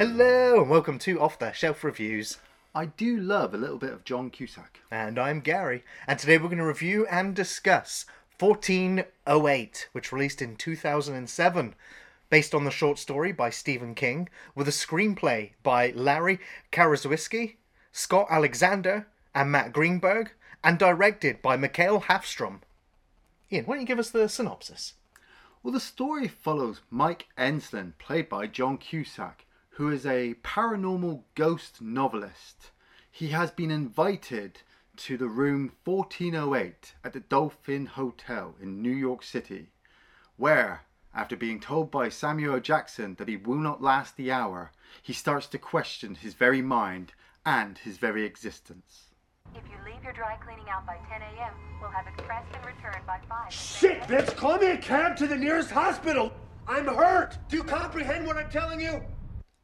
[0.00, 2.38] Hello, and welcome to Off the Shelf Reviews.
[2.74, 4.80] I do love a little bit of John Cusack.
[4.90, 8.06] And I'm Gary, and today we're going to review and discuss
[8.38, 11.74] 1408, which released in 2007,
[12.30, 16.40] based on the short story by Stephen King, with a screenplay by Larry
[16.72, 17.56] Karaszewski,
[17.92, 20.30] Scott Alexander, and Matt Greenberg,
[20.64, 22.60] and directed by Mikael Hafstrom.
[23.52, 24.94] Ian, why don't you give us the synopsis?
[25.62, 29.44] Well, the story follows Mike Enslin, played by John Cusack,
[29.80, 32.70] who is a paranormal ghost novelist.
[33.10, 34.60] He has been invited
[34.98, 39.68] to the room 1408 at the Dolphin Hotel in New York City,
[40.36, 40.82] where,
[41.14, 44.70] after being told by Samuel Jackson that he will not last the hour,
[45.00, 47.14] he starts to question his very mind
[47.46, 49.04] and his very existence.
[49.54, 52.66] If you leave your dry cleaning out by 10 a.m., we'll have it express and
[52.66, 53.50] return by 5.
[53.50, 54.36] Shit, bitch!
[54.36, 56.34] Call me a cab to the nearest hospital!
[56.68, 57.38] I'm hurt!
[57.48, 59.02] Do you comprehend what I'm telling you?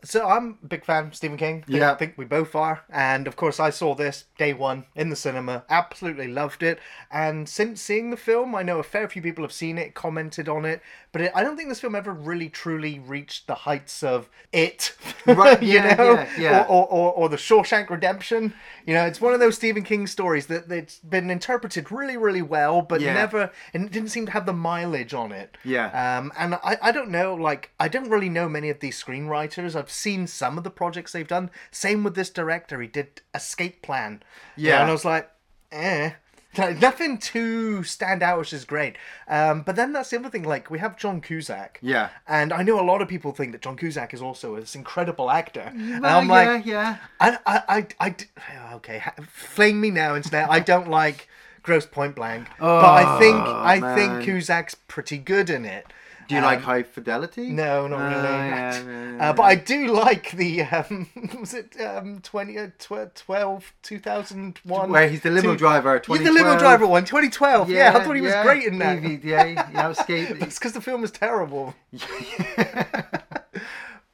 [0.05, 1.65] So I'm a big fan of Stephen King.
[1.67, 1.91] Yeah.
[1.91, 2.85] I think we both are.
[2.91, 5.65] And of course, I saw this day one in the cinema.
[5.69, 6.79] Absolutely loved it.
[7.11, 10.49] And since seeing the film, I know a fair few people have seen it, commented
[10.49, 10.81] on it.
[11.13, 14.95] But it, I don't think this film ever really truly reached the heights of it.
[15.27, 16.13] Right, you yeah, know?
[16.13, 16.67] yeah, yeah.
[16.69, 18.55] Or, or, or, or the Shawshank Redemption.
[18.87, 22.41] You know, it's one of those Stephen King stories that that's been interpreted really, really
[22.41, 23.15] well, but Yeah.
[23.15, 25.59] never, and it didn't seem to have the mileage on it.
[25.65, 25.89] Yeah.
[26.19, 29.75] Um, and I, I don't know, like, I don't really know many of these screenwriters.
[29.75, 31.51] I've seen some of the projects they've done.
[31.71, 32.81] Same with this director.
[32.81, 34.23] He did Escape Plan.
[34.57, 34.81] You know, Yeah.
[34.83, 35.31] and I was like,
[35.73, 36.13] eh.
[36.59, 38.97] Like, Nothing too stand out, which is great.
[39.29, 40.43] Um, but then that's the other thing.
[40.45, 42.09] Like we have John Cusack, Yeah.
[42.27, 45.31] and I know a lot of people think that John Cusack is also this incredible
[45.31, 45.73] actor.
[45.75, 48.25] and I'm like, yeah, I, I, I, I, I, I d-
[48.75, 50.51] okay, ha- flame me now, internet.
[50.51, 51.29] I don't like
[51.63, 53.97] Grosse Pointe Blank, but I think I man.
[53.97, 55.87] think Cusack's pretty good in it.
[56.29, 57.51] Do you like high fidelity?
[57.51, 58.23] No, not Oh, really.
[58.23, 58.83] yeah,
[59.17, 61.09] yeah, Uh, but I do like the um,
[61.41, 64.91] was it um 20, uh, tw- 12, 2001?
[64.91, 67.71] Where he's the limo Two- driver, He's the limo driver one, 2012.
[67.71, 69.03] Yeah, I thought he was great in that.
[69.25, 70.31] Yeah, yeah, escape.
[70.43, 71.75] It's because the film was terrible.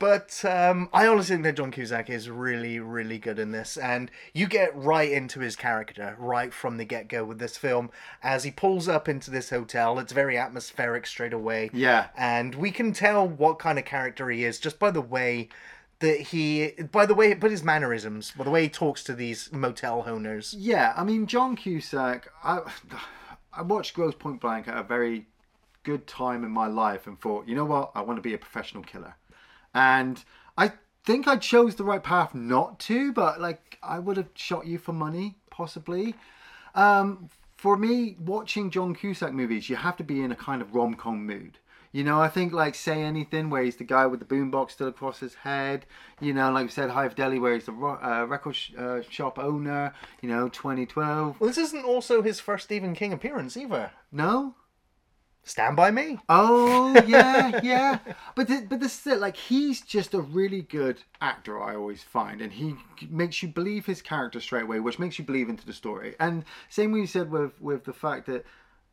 [0.02, 4.10] But um, I honestly think that John Cusack is really, really good in this, and
[4.34, 7.88] you get right into his character right from the get go with this film.
[8.20, 11.70] As he pulls up into this hotel, it's very atmospheric straight away.
[11.72, 12.08] Yeah.
[12.18, 15.48] and we can tell what kind of character he is just by the way
[16.00, 19.52] that he, by the way, but his mannerisms, by the way he talks to these
[19.52, 20.52] motel owners.
[20.58, 22.28] Yeah, I mean John Cusack.
[22.42, 22.62] I
[23.52, 25.26] I watched Grosse Pointe Blank at a very
[25.84, 28.38] good time in my life and thought, you know what, I want to be a
[28.38, 29.16] professional killer,
[29.74, 30.22] and
[30.56, 30.72] I
[31.04, 34.78] think I chose the right path not to, but like I would have shot you
[34.78, 36.14] for money possibly.
[36.74, 40.74] Um, for me, watching John Cusack movies, you have to be in a kind of
[40.74, 41.58] rom com mood.
[41.92, 44.88] You know, I think like Say Anything, where he's the guy with the boombox still
[44.88, 45.84] across his head.
[46.20, 49.02] You know, like we said, High Fidelity, where he's the ro- uh, record sh- uh,
[49.02, 49.92] shop owner.
[50.22, 51.38] You know, 2012.
[51.38, 53.90] Well, this isn't also his first Stephen King appearance either.
[54.10, 54.54] No?
[55.44, 56.18] Stand by Me.
[56.28, 57.98] Oh yeah, yeah.
[58.36, 59.20] But th- but this is it.
[59.20, 61.60] Like he's just a really good actor.
[61.60, 62.76] I always find, and he
[63.10, 66.14] makes you believe his character straight away, which makes you believe into the story.
[66.20, 68.44] And same way you said with with the fact that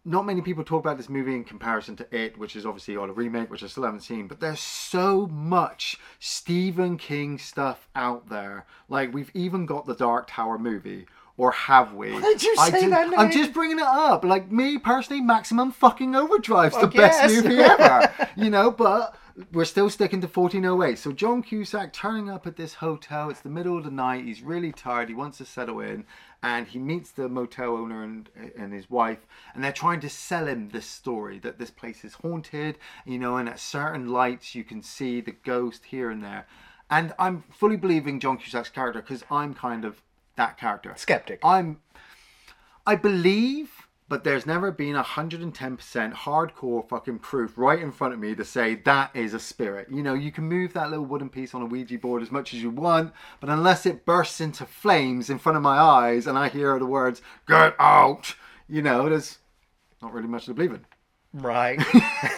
[0.05, 3.09] not many people talk about this movie in comparison to it, which is obviously all
[3.09, 4.27] a remake, which I still haven't seen.
[4.27, 8.66] But there's so much Stephen King stuff out there.
[8.87, 11.05] Like we've even got the Dark Tower movie.
[11.39, 12.11] Or have we?
[12.11, 14.25] Why did you say that I'm just bringing it up.
[14.25, 17.44] Like me personally, Maximum fucking Overdrive's the Fuck best yes.
[17.44, 18.13] movie ever.
[18.35, 19.16] you know, but
[19.53, 20.99] we're still sticking to 1408.
[20.99, 23.29] So John Cusack turning up at this hotel.
[23.29, 24.25] It's the middle of the night.
[24.25, 25.07] He's really tired.
[25.07, 26.03] He wants to settle in,
[26.44, 30.45] and he meets the motel owner and and his wife, and they're trying to sell
[30.45, 32.78] him this story that this place is haunted.
[33.05, 36.47] You know, and at certain lights you can see the ghost here and there.
[36.89, 40.01] And I'm fully believing John Cusack's character because I'm kind of
[40.39, 40.94] that character.
[40.95, 41.39] Skeptic.
[41.44, 41.79] I'm
[42.87, 47.79] I believe, but there's never been a hundred and ten percent hardcore fucking proof right
[47.79, 49.87] in front of me to say that is a spirit.
[49.91, 52.53] You know, you can move that little wooden piece on a Ouija board as much
[52.53, 56.37] as you want, but unless it bursts into flames in front of my eyes and
[56.37, 58.35] I hear the words "Get out,"
[58.67, 59.37] you know, there's
[60.02, 60.85] not really much to believe in.
[61.34, 61.79] Right.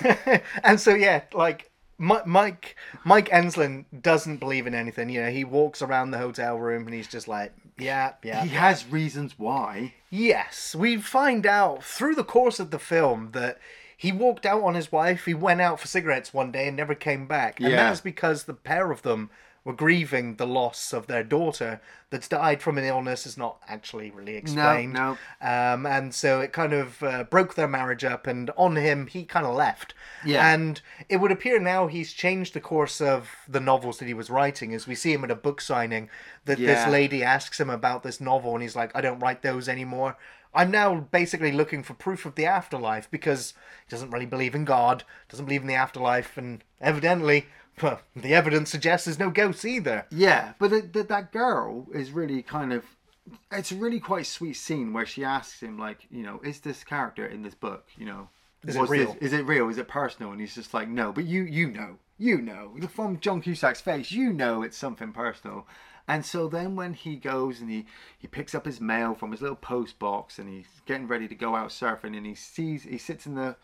[0.64, 1.71] and so yeah, like
[2.02, 2.76] Mike
[3.06, 5.10] Mike Enslin doesn't believe in anything.
[5.10, 8.44] You know, he walks around the hotel room and he's just like, yeah, yeah.
[8.44, 9.94] He has reasons why.
[10.10, 13.60] Yes, we find out through the course of the film that
[13.96, 15.26] he walked out on his wife.
[15.26, 17.78] He went out for cigarettes one day and never came back, and Yeah.
[17.78, 19.30] that was because the pair of them
[19.64, 21.80] were grieving the loss of their daughter
[22.10, 24.94] that's died from an illness is not actually really explained.
[24.94, 25.12] no.
[25.40, 29.24] Um, and so it kind of uh, broke their marriage up, and on him, he
[29.24, 29.94] kind of left.
[30.26, 30.52] Yeah.
[30.52, 34.30] And it would appear now he's changed the course of the novels that he was
[34.30, 36.10] writing, as we see him at a book signing.
[36.46, 36.74] That Yeah.
[36.74, 40.18] this lady asks him about this novel, and he's like, "I don't write those anymore."
[40.54, 43.54] I'm now basically looking for proof of the afterlife because
[43.86, 47.46] he doesn't really believe in God, doesn't believe in the afterlife, and evidently,
[47.82, 50.06] well, the evidence suggests there's no ghosts either.
[50.12, 52.86] Yeah, but the, the, that girl is really kind of.
[53.52, 56.84] It's a really quite sweet scene where she asks him, like, you know, is this
[56.84, 58.30] character in this book, you know,
[58.66, 59.18] Is it was this- real?
[59.22, 59.70] is it real?
[59.70, 60.32] Is it personal?
[60.32, 64.12] And he's just like, no, but you, you know, you know, from John Cusack's face,
[64.12, 65.68] you know, it's something personal.
[66.08, 67.86] And so then when he goes and he,
[68.18, 71.36] he picks up his mail from his little post box and he's getting ready to
[71.36, 73.56] go out surfing and he sees he sits in the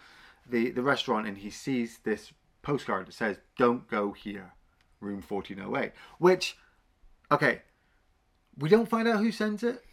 [0.49, 2.31] the, the restaurant and he sees this
[2.67, 4.53] postcard that says don't go here
[4.99, 6.57] room 1408 which
[7.31, 7.61] okay
[8.57, 9.83] we don't find out who sends it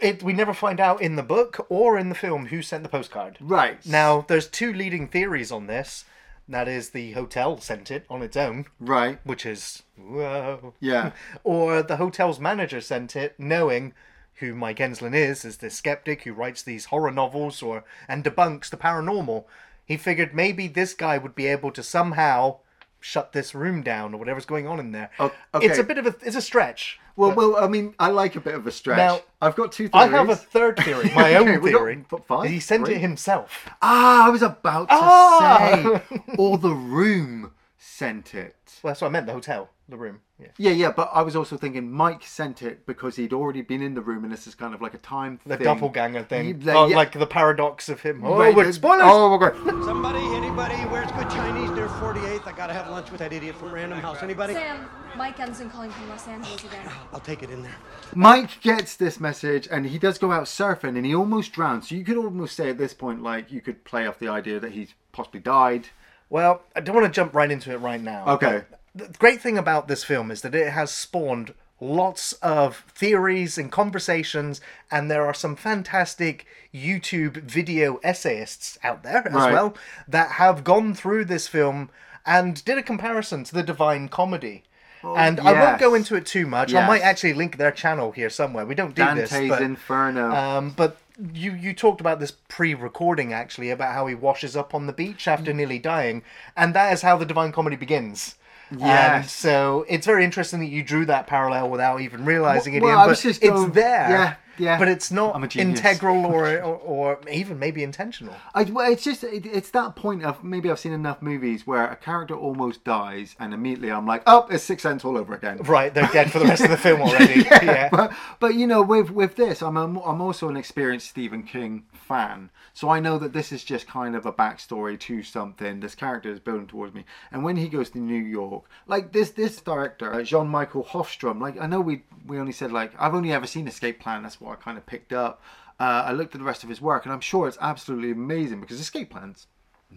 [0.00, 2.88] It, we never find out in the book or in the film who sent the
[2.88, 3.36] postcard.
[3.40, 6.04] right Now, there's two leading theories on this.
[6.48, 10.74] That is, the hotel sent it on its own, right which is whoa.
[10.80, 11.12] yeah
[11.44, 13.92] or the hotel's manager sent it, knowing
[14.40, 18.70] who Mike Enslin is, as this skeptic who writes these horror novels or and debunks
[18.70, 19.44] the paranormal.
[19.84, 22.58] He figured maybe this guy would be able to somehow
[23.00, 25.10] shut this room down or whatever's going on in there.
[25.18, 25.34] Okay.
[25.66, 27.00] It's a bit of a it's a stretch.
[27.16, 29.90] well well i mean i like a bit of a stretch Now, i've got two
[29.92, 32.04] I have a third theory, my Okay, own got theory.
[32.12, 32.94] f- five, He sent three.
[32.94, 33.68] it himself.
[33.82, 36.00] ah i was about to Ah!
[36.08, 37.50] say or the room
[37.84, 39.26] sent it Well, that's what I meant.
[39.26, 40.20] The hotel, the room.
[40.38, 40.48] Yeah.
[40.56, 43.94] yeah yeah but i was also thinking mike sent it because he'd already been in
[43.94, 45.64] the room and this is kind of like a time The thing.
[45.64, 46.48] doppelganger thing.
[46.48, 46.96] You- like, oh, yeah.
[46.96, 48.24] like the paradox of him.
[48.24, 49.02] Oh, Right, we're the- spoilers.
[49.04, 52.46] oh we're going Somebody, anybody, where's good Chinese near 48th?
[52.46, 54.22] I gotta have lunch with that idiot from Random House.
[54.22, 54.54] Anybody?
[54.54, 56.88] Sam, Mike Enslin calling from Los Angeles again.
[57.12, 57.76] I'll take it in there.
[58.14, 61.88] Mike gets this message and he does go out surfing and he almost drowns.
[61.88, 64.58] So you could almost say at this point, like, you could play off the idea
[64.60, 65.88] that he's possibly died.
[66.32, 68.24] Well, I don't want to jump right into it right now.
[68.26, 68.62] Okay.
[68.94, 73.70] The great thing about this film is that it has spawned lots of theories and
[73.70, 79.52] conversations, and there are some fantastic YouTube video essayists out there as Right.
[79.52, 79.74] well
[80.08, 81.90] that have gone through this film
[82.24, 84.62] and did a comparison to the Divine Comedy.
[85.04, 85.98] and I won't go yes.
[86.02, 86.72] into it too much.
[86.72, 88.64] I might actually link their channel here somewhere.
[88.64, 90.30] We don't do Dante's this, but Inferno.
[90.30, 90.96] um, but
[91.34, 95.24] you you talked about this pre-recording actually about how he washes up on the beach
[95.24, 95.32] Mm.
[95.32, 96.22] after nearly dying,
[96.56, 98.36] and that is how the Divine Comedy begins.
[98.70, 99.32] And Yes.
[99.32, 102.82] so it's very interesting that you drew that parallel without even realizing it.
[102.82, 104.10] Well, Ian, but just it's going- there.
[104.10, 104.78] yeah, yeah.
[104.78, 108.34] But it's not I'm a integral or, or or even maybe intentional.
[108.54, 111.86] I, well, it's just, it, it's that point of maybe I've seen enough movies where
[111.86, 115.58] a character almost dies and immediately I'm like, oh, it's Six Sense all over again.
[115.58, 117.42] Right, they're dead for the rest of the film already.
[117.42, 117.88] yeah.
[117.92, 121.84] But, but you know, with with this, I'm a, I'm also an experienced Stephen King
[121.92, 125.80] fan, so I know that this is just kind of a backstory to something.
[125.80, 129.30] This character is building towards me, and when he goes to New York, like this
[129.30, 133.14] this director, uh, Jean Michael Hofstrom, like I know we we only said like I've
[133.14, 134.22] only ever seen Escape Plan.
[134.22, 135.42] That's what I kind of picked up.
[135.80, 138.60] Uh, I looked at the rest of his work, and I'm sure it's absolutely amazing
[138.60, 139.46] because Escape Plan's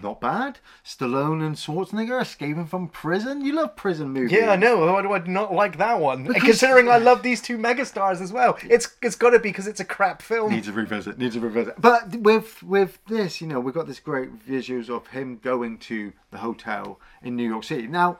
[0.02, 0.60] not bad.
[0.84, 3.44] Stallone and Schwarzenegger escaping from prison.
[3.44, 4.32] You love prison movies.
[4.32, 4.92] Yeah, I know.
[4.92, 6.26] Why do I not like that one?
[6.34, 9.80] Considering I love these two megastars as well, it's it's got to be because it's
[9.80, 10.52] a crap film.
[10.52, 11.18] Needs a revisit.
[11.18, 11.80] Needs a revisit.
[11.80, 16.14] But with with this, you know, we've got this great visuals of him going to
[16.32, 17.88] the hotel in New York City.
[17.88, 18.20] Now,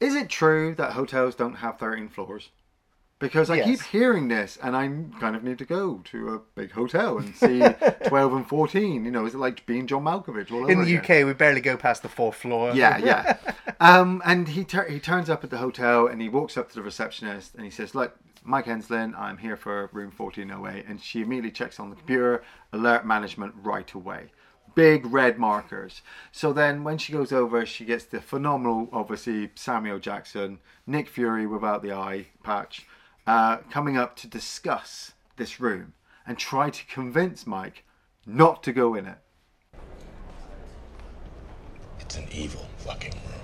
[0.00, 2.50] is it true that hotels don't have thirteen floors?
[3.24, 3.66] Because I Yes.
[3.66, 4.86] keep hearing this, and I
[5.18, 7.60] kind of need to go to a big hotel and see
[8.06, 9.04] twelve and fourteen.
[9.06, 11.20] You know, is it like being John Malkovich all over In the again?
[11.22, 12.72] UK, we barely go past the fourth floor.
[12.74, 13.38] Yeah, yeah.
[13.80, 16.74] um, and he tur- he turns up at the hotel and he walks up to
[16.74, 18.14] the receptionist and he says, "Look,
[18.44, 22.42] Mike Henslin, I'm here for room 1408." And she immediately checks on the computer,
[22.74, 24.32] alert management right away.
[24.74, 26.02] Big red markers.
[26.32, 31.46] So then when she goes over, she gets the phenomenal, obviously Samuel Jackson, Nick Fury
[31.46, 32.84] without the eye patch,
[33.26, 35.94] uh, coming up to discuss this room
[36.26, 37.84] and try to convince Mike
[38.26, 39.18] not to go in it.
[42.00, 43.40] It's an evil fucking room.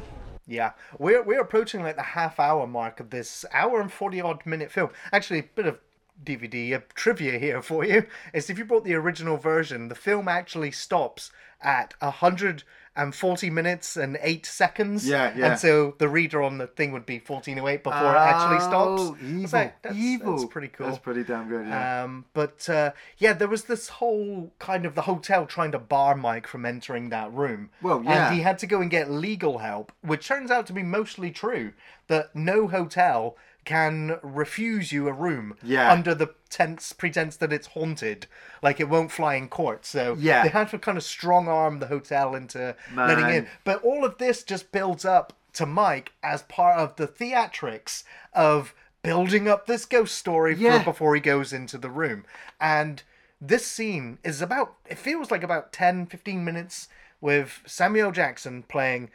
[0.47, 4.45] Yeah, we're we're approaching like the half hour mark of this hour and forty odd
[4.45, 4.91] minute film.
[5.13, 5.79] Actually, a bit of
[6.23, 10.29] DVD uh, trivia here for you is if you bought the original version, the film
[10.29, 11.31] actually stops
[11.63, 12.65] at a hundred
[12.97, 15.07] and 40 minutes and 8 seconds.
[15.07, 15.51] Yeah, yeah.
[15.51, 19.03] And so the reader on the thing would be 1408 before it actually stops.
[19.03, 19.61] Oh, was Evil.
[19.61, 20.37] like, that's, evil.
[20.37, 20.87] That's pretty cool.
[20.87, 21.67] That's pretty damn good.
[21.67, 22.05] Yeah.
[22.05, 26.17] Um, but uh, yeah, there was this whole kind of the hotel trying to bar
[26.17, 27.71] Mike from entering that room.
[27.81, 28.27] Well, yeah.
[28.29, 31.31] And he had to go and get legal help, which turns out to be mostly
[31.31, 31.73] true.
[32.09, 35.93] That no hotel can refuse you a room Yeah.
[35.93, 38.27] under the tense pretense that it's haunted,
[38.63, 39.85] like it won't fly in court.
[39.87, 40.43] So Yeah.
[40.43, 43.49] they had to kind of strong arm the hotel into letting in.
[43.65, 48.75] But all of this just builds up to Mike as part of the theatrics of
[49.03, 50.79] building up this ghost story Yeah.
[50.79, 52.25] for before he goes into the room.
[52.61, 53.03] And
[53.41, 56.89] this scene is about, it feels like about 10, 15 minutes
[57.21, 59.11] with Samuel Jackson playing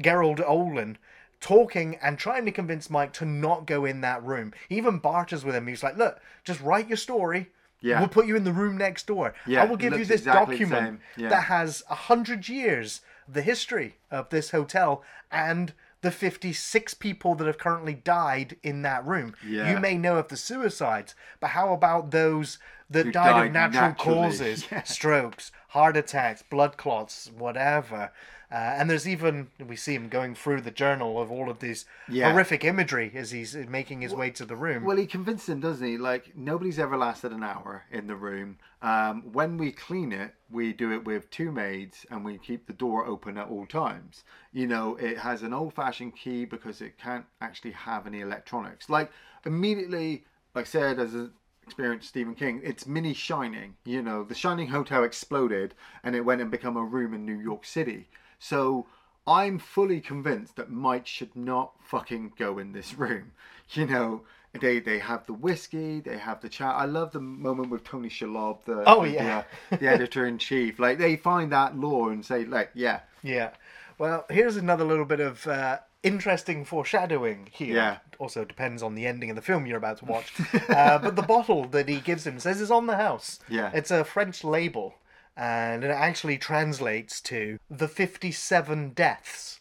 [0.00, 0.98] Gerald Olin
[1.40, 4.52] talking and trying to convince Mike to not go in that room.
[4.68, 5.66] He even barters with him.
[5.66, 7.48] He's like, look, just write your story.
[7.80, 7.98] Yeah.
[8.00, 9.32] We'll put you in the room next door.
[9.46, 11.00] Yeah, I will give you this exactly document.
[11.16, 11.30] Yeah.
[11.30, 17.34] that has a hundred years of the history of this hotel and the 56 people
[17.36, 19.34] that have currently died in that room.
[19.46, 19.70] Yeah.
[19.72, 22.58] You may know of the suicides, but how about those
[22.90, 24.14] that Who died, died of natural naturally.
[24.16, 24.66] causes?
[24.72, 24.82] Yeah.
[24.82, 28.12] Strokes, heart attacks, blood clots, whatever.
[28.52, 31.84] Uh, and there's even we see him going through the journal of all of these
[32.08, 32.32] Yeah.
[32.32, 34.84] horrific imagery as he's making his way to the room.
[34.84, 35.96] Well, he convinced him, doesn't he?
[35.96, 38.58] Like nobody's ever lasted an hour in the room.
[38.82, 42.72] Um, when we clean it, we do it with two maids, and we keep the
[42.72, 44.24] door open at all times.
[44.52, 48.88] You know, it has an old-fashioned key because it can't actually have any electronics.
[48.90, 49.12] Like
[49.46, 53.76] immediately, like I said, as an experienced Stephen King, it's mini Shining.
[53.84, 57.38] You know, the Shining Hotel exploded, and it went and become a room in New
[57.38, 58.08] York City.
[58.40, 58.86] So
[59.26, 63.30] I'm fully convinced that Mike should not fucking go in this room.
[63.70, 64.22] You know,
[64.60, 66.74] they they have the whiskey, they have the chat.
[66.74, 69.44] I love the moment with Tony Shalhoub, the Oh, the, yeah.
[69.70, 70.80] uh, the editor in chief.
[70.80, 73.50] Like they find that law and say, like, yeah, Yeah.
[73.98, 77.76] Well, here's another little bit of uh, interesting foreshadowing here.
[77.76, 77.98] Yeah.
[78.18, 80.32] Also depends on the ending of the film you're about to watch.
[80.70, 83.38] uh, but the bottle that he gives him says it's on the house.
[83.48, 83.70] Yeah.
[83.74, 84.94] It's a French label,
[85.36, 89.60] and it actually translates to the 57 deaths.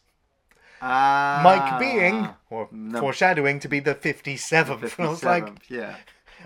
[0.82, 3.02] Ah, Mike being, or no.
[3.02, 4.98] foreshadowing to be the 57th.
[4.98, 5.96] And I was like, 57th, yeah.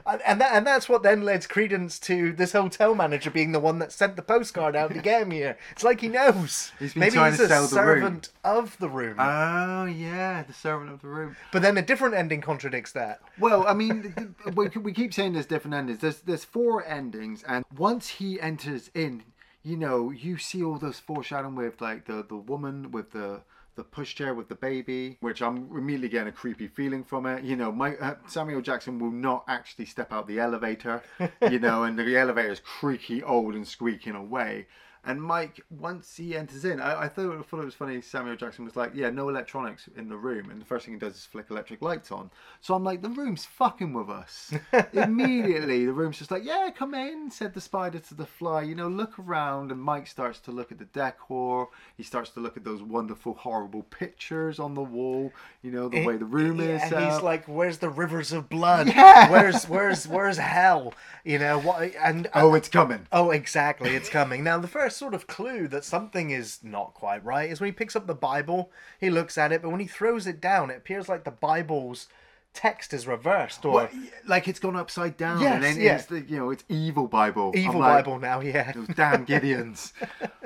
[0.05, 3.59] And and that and that's what then lends credence to this hotel manager being the
[3.59, 5.57] one that sent the postcard out to get him here.
[5.71, 6.71] It's like he knows.
[6.79, 7.99] He's been Maybe trying he's to a sell the room.
[8.01, 9.15] servant of the room.
[9.19, 11.35] Oh yeah, the servant of the room.
[11.51, 13.19] but then a different ending contradicts that.
[13.39, 15.99] Well, I mean, we, we keep saying there's different endings.
[15.99, 19.23] There's there's four endings, and once he enters in,
[19.63, 23.41] you know, you see all those foreshadowing with like the the woman with the
[23.75, 27.43] the pushchair with the baby, which I'm immediately getting a creepy feeling from it.
[27.43, 31.01] You know, my uh, Samuel Jackson will not actually step out the elevator,
[31.49, 34.67] you know, and the elevator is creaky, old, and squeaking away.
[35.05, 37.99] And Mike, once he enters in, I, I thought, I thought it was funny.
[38.01, 40.99] Samuel Jackson was like, "Yeah, no electronics in the room," and the first thing he
[40.99, 42.31] does is flick electric lights on.
[42.61, 44.53] So I'm like, "The room's fucking with us."
[44.93, 48.61] Immediately, the room's just like, "Yeah, come in," said the spider to the fly.
[48.61, 51.67] You know, look around, and Mike starts to look at the decor.
[51.97, 55.33] He starts to look at those wonderful, horrible pictures on the wall.
[55.61, 56.81] You know, the way the room Yeah, is.
[56.83, 57.23] and he's up.
[57.23, 58.87] like, "Where's the rivers of blood?
[59.03, 59.29] Yeah.
[59.29, 60.93] Where's where's where's hell?
[61.25, 64.43] You know what?" And "Oh, it's coming." Oh, exactly, it's coming.
[64.45, 67.71] Now, the first sort of clue that something is not quite right is when he
[67.71, 70.77] picks up the Bible, he looks at it, but when he throws it down, it
[70.77, 72.07] appears like the Bible's
[72.53, 73.89] text is reversed or Well,
[74.27, 75.95] like it's gone upside down, Yes, and then yeah.
[75.95, 77.51] it's the you know it's evil Bible.
[77.55, 78.71] Evil like, Bible now, yeah.
[78.71, 79.91] Those damn Gideons.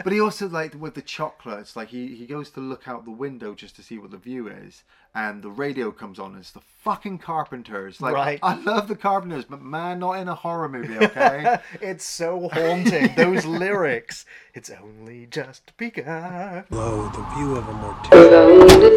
[0.04, 3.12] but he also like with the chocolates, like he, he goes to look out the
[3.12, 4.84] window just to see what the view is,
[5.14, 6.36] and the radio comes on.
[6.36, 8.00] It's the fucking Carpenters.
[8.02, 8.40] Like Right.
[8.42, 11.58] I love the Carpenters, but man, not in a horror movie, okay?
[11.82, 13.14] it's so haunting.
[13.16, 14.26] Those lyrics.
[14.54, 16.64] It's only just begun.
[16.70, 18.36] Lo, the view of immortality.
[18.72, 18.96] And the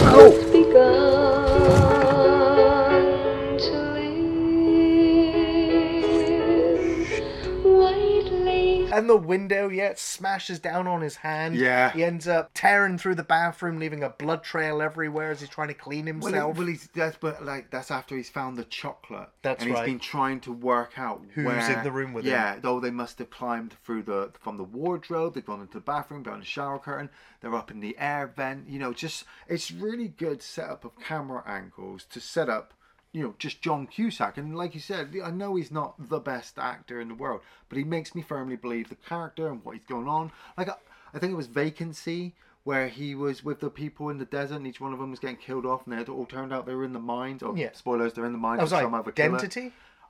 [9.31, 11.55] window, yeah, it smashes down on his hand.
[11.57, 11.91] Yeah.
[11.93, 15.69] He ends up tearing through the bathroom, leaving a blood trail everywhere as he's trying
[15.69, 16.55] to clean Well, himself.
[16.55, 19.29] it- well, he's that's but like that's after he's found the chocolate.
[19.43, 22.33] That's and he's been trying to work out Who's where, in the room with him.
[22.33, 25.35] yeah, though they must have climbed through the from the wardrobe.
[25.35, 27.09] They've gone into the bathroom, behind the shower curtain.
[27.41, 28.69] They're up in the air vent.
[28.69, 32.75] You know, just it's really good setup of camera angles to set up.
[33.13, 36.59] You know, just John Cusack, and like you said, I know he's not the best
[36.59, 39.85] actor in the world, but he makes me firmly believe the character and what he's
[39.85, 40.31] going on.
[40.57, 40.75] Like, I,
[41.13, 44.67] I think it was Vacancy where he was with the people in the desert, and
[44.67, 46.75] each one of them was getting killed off, and they had all turned out they
[46.75, 47.43] were in the mines.
[47.43, 47.71] Oh, Yeah.
[47.73, 48.61] spoilers, they're in the mines.
[48.61, 49.39] I was like, some other killer.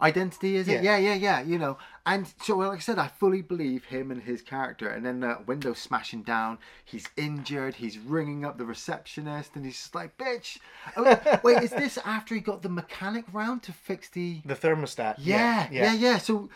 [0.02, 0.57] Identity?
[0.57, 0.83] is it?
[0.83, 0.97] Yeah.
[0.97, 1.78] yeah yeah yeah you know.
[2.07, 4.88] And so well, like i said i fully believe him and his character.
[4.88, 9.76] And then the window smashing down he's injured he's ringing up the receptionist and he's
[9.76, 10.59] just like bitch.
[10.97, 15.16] Oh, wait is this after he got the mechanic round to fix the The thermostat.
[15.19, 15.92] yeah yeah.
[15.95, 16.49] yeah, so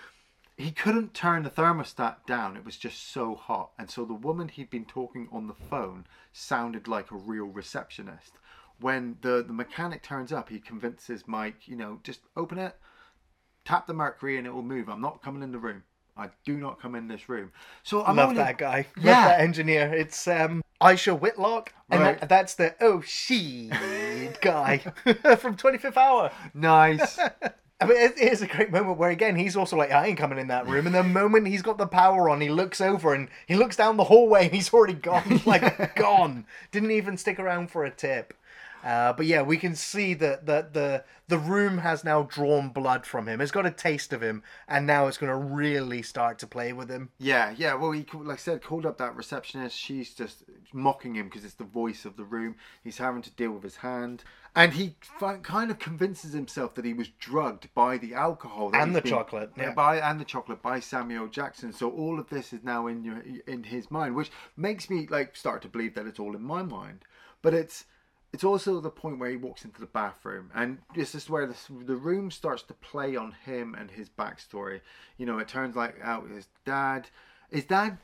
[0.56, 2.56] he couldn't turn the thermostat down.
[2.56, 3.70] It was just so hot.
[3.76, 8.32] And so the woman he'd been talking on the phone sounded like a real receptionist.
[8.80, 12.76] When the the mechanic turns up he convinces mike you know just open it
[13.64, 15.82] tap the mercury and it will move i'm not coming in the room
[16.16, 17.50] i do not come in this room
[17.82, 18.86] so i'm Love only- that guy.
[18.96, 19.92] Love that engineer.
[19.92, 22.20] It's um Isiah Whitlock, and Right.
[22.20, 23.70] that, that's the oh she
[24.40, 24.78] guy
[25.38, 26.30] from Twenty Fifth Hour.
[26.52, 27.18] nice
[27.80, 30.46] I mean, it's a great moment where again he's also like, I ain't coming in
[30.46, 30.86] that room.
[30.86, 33.96] And the moment he's got the power on, he looks over and he looks down
[33.96, 36.46] the hallway and he's already gone, like gone.
[36.70, 38.32] Didn't even stick around for a tip.
[38.84, 43.06] Uh, but yeah, we can see that the, the the room has now drawn blood
[43.06, 43.40] from him.
[43.40, 46.74] It's got a taste of him, and now it's going to really start to play
[46.74, 47.08] with him.
[47.18, 47.72] Yeah, yeah.
[47.74, 49.74] Well, he like I said, called up that receptionist.
[49.74, 52.56] She's just mocking him because it's the voice of the room.
[52.82, 54.22] He's having to deal with his hand,
[54.54, 54.96] and he
[55.42, 59.52] kind of convinces himself that he was drugged by the alcohol that And the chocolate,
[59.56, 59.72] yeah.
[59.72, 61.72] by and the chocolate by Samuel Jackson.
[61.72, 65.36] So all of this is now in your in his mind, which makes me like
[65.36, 67.06] start to believe that it's all in my mind.
[67.40, 67.86] But it's
[68.34, 71.68] it's also the point where he walks into the bathroom, and this is where this,
[71.86, 74.80] the room starts to play on him and his backstory.
[75.16, 77.10] You know, it turns like out his dad,
[77.48, 77.98] his dad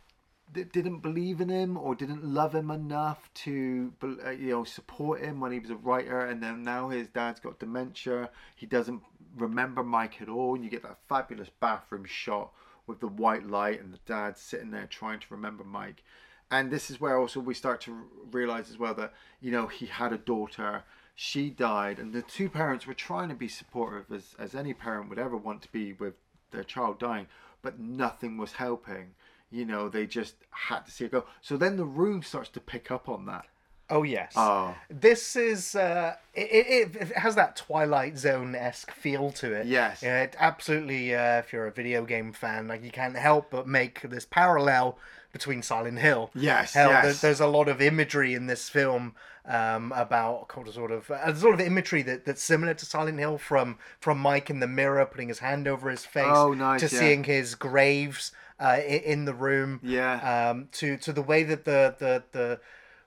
[0.52, 3.92] didn't believe in him or didn't love him enough to,
[4.25, 7.40] uh, you know, support him when he was a writer, and then now his dad's
[7.40, 8.30] got dementia.
[8.54, 9.02] He doesn't
[9.37, 12.52] remember Mike at all, and you get that fabulous bathroom shot
[12.87, 16.04] with the white light and the dad sitting there trying to remember Mike
[16.50, 17.97] and this is where also we start to
[18.30, 20.83] realize as well that you know he had a daughter
[21.14, 25.09] she died and the two parents were trying to be supportive as, as any parent
[25.09, 26.14] would ever want to be with
[26.50, 27.26] their child dying
[27.62, 29.14] but nothing was helping
[29.50, 32.61] you know they just had to see it go so then the room starts to
[32.61, 33.47] pick up on that
[33.90, 34.35] Oh yes.
[34.37, 34.75] Oh.
[34.88, 39.66] This is uh, it, it, it has that Twilight Zone esque feel to it.
[39.66, 40.02] Yes.
[40.02, 41.14] Yeah, it absolutely.
[41.14, 44.97] Uh, if you're a video game fan, like you can't help but make this parallel
[45.32, 46.30] between Silent Hill.
[46.34, 47.02] Yes, Hell, yes.
[47.04, 49.14] There's, there's a lot of imagery in this film
[49.46, 53.78] um, about sort of uh, sort of imagery that, that's similar to Silent Hill from
[54.00, 57.00] from Mike in the mirror putting his hand over his face Oh, nice, to yeah.
[57.00, 60.50] seeing his graves uh, in the room Yeah.
[60.50, 62.60] um, to to the way that the the the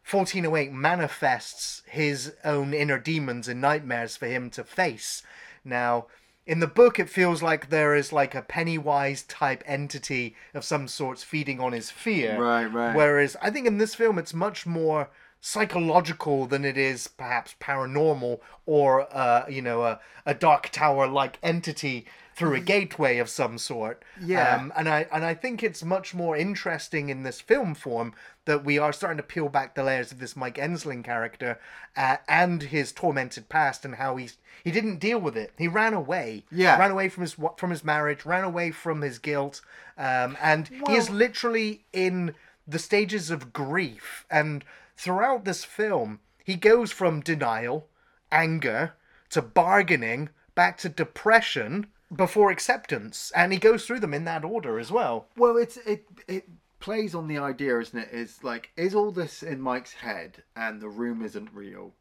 [0.10, 5.24] 1408 manifests his own inner demons and nightmares for him to face.
[5.64, 6.08] Now,
[6.46, 10.88] in the book, it feels like there is like a Pennywise type entity of some
[10.88, 12.40] sorts feeding on his fear.
[12.42, 12.96] Right, right.
[12.96, 18.40] Whereas I think in this film, it's much more psychological than it is perhaps paranormal
[18.66, 23.58] or uh, you know a, a dark tower like entity through a gateway of some
[23.58, 24.56] sort Yeah.
[24.56, 28.14] um, and I and I think it's much more interesting in this film form
[28.46, 31.60] that we are starting to peel back the layers of this Mike Ensling character
[31.96, 35.52] uh, and his tormented past and how he's he didn't deal with it.
[35.58, 36.44] He ran away.
[36.52, 36.78] Yeah.
[36.78, 39.62] ran away from his from his marriage, ran away from his guilt,
[39.98, 42.34] um, and he is literally in
[42.68, 44.26] the stages of grief.
[44.32, 44.64] And
[44.98, 47.88] throughout this film, he goes from denial,
[48.32, 48.94] anger
[49.30, 54.80] to bargaining, back to depression before acceptance, and he goes through them in that order
[54.80, 55.28] as well.
[55.38, 56.50] Well, it's it it
[56.80, 58.10] plays on the idea, isn't it?
[58.12, 61.94] Is like is all this in Mike's head and the room isn't real,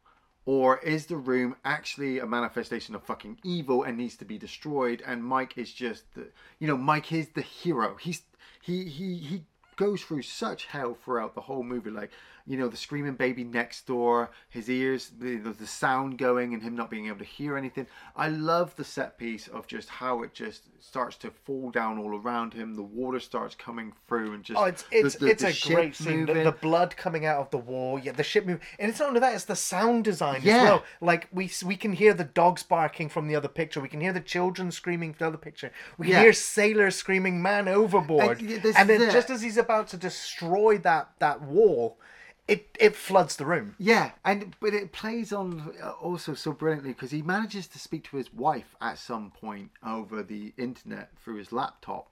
[0.45, 5.01] or is the room actually a manifestation of fucking evil and needs to be destroyed?
[5.05, 6.27] And Mike is just the
[6.59, 7.95] you know Mike is the hero.
[7.95, 8.23] He's
[8.61, 9.43] he he he
[9.75, 12.11] goes through such hell throughout the whole movie, like.
[12.45, 16.75] You know the screaming baby next door, his ears, the, the sound going, and him
[16.75, 17.87] not being able to hear anything.
[18.17, 22.19] I love the set piece of just how it just starts to fall down all
[22.19, 22.75] around him.
[22.75, 25.95] The water starts coming through, and just Oh, it's it's the- the- it's a great
[25.95, 26.25] scene.
[26.25, 29.21] The, blood coming out of the wall, yeah, the ship moving, and it's not only
[29.21, 30.57] that; it's the sound design Yeah.
[30.57, 30.83] as well.
[30.99, 33.79] Like we we can hear the dogs barking from the other picture.
[33.79, 35.71] We can hear the children screaming from the other picture.
[35.97, 36.21] We can Yeah.
[36.23, 39.11] hear sailors screaming, "Man overboard!" And, and then it.
[39.13, 41.99] just as he's about to destroy that that wall,
[42.47, 43.75] it it floods the room.
[43.77, 48.03] Yeah, and but it plays on uh, also so brilliantly because he manages to speak
[48.05, 52.09] to his wife at some point over the internet through his laptop.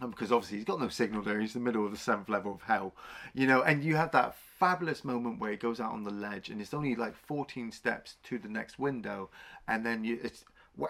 [0.00, 2.28] And because obviously he's got no signal there, he's in the middle of the seventh
[2.28, 2.94] level of hell,
[3.34, 3.62] you know.
[3.62, 6.74] And you have that fabulous moment where he goes out on the ledge, and it's
[6.74, 9.30] only like 14 steps to the next window,
[9.66, 10.44] and then you, it's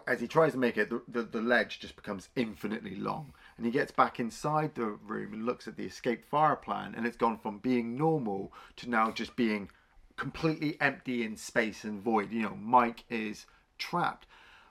[0.06, 3.66] as he tries to make it, the, the, the ledge just becomes infinitely long, and
[3.66, 7.16] he gets back inside the room and looks at the escape fire plan, and it's
[7.16, 9.70] gone from being normal to now just being
[10.16, 12.32] completely empty in space and void.
[12.32, 13.46] You know, Mike is
[13.78, 14.26] trapped.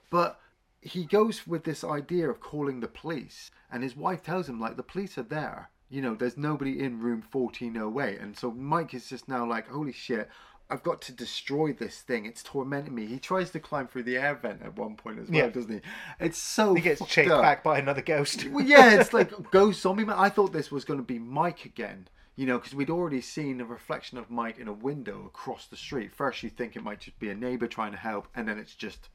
[0.10, 0.40] But
[0.82, 4.78] he goes with this idea of calling the police, and his wife tells him like
[4.78, 5.72] the police are there.
[5.90, 9.94] You know, there's nobody in room 1408, and so Mike is just now like, holy
[9.94, 10.30] shit.
[10.70, 12.26] I've got to destroy this thing.
[12.26, 13.06] It's tormenting me.
[13.06, 15.50] He tries to climb through the air vent at one point as well, Yeah.
[15.50, 15.82] doesn't he?
[16.20, 17.42] It's so He gets chased up.
[17.44, 18.46] back by another ghost.
[18.50, 20.16] Well, yeah, it's like Ghost Zombie Man.
[20.18, 23.62] I thought this was going to be Mike again, you know, because we'd already seen
[23.62, 26.12] a reflection of Mike in a window across the street.
[26.16, 28.74] First, you think it might just be a neighbor trying to help, and then it's
[28.76, 29.10] just